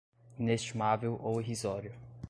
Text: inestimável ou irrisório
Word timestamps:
inestimável 0.39 1.19
ou 1.23 1.39
irrisório 1.39 1.93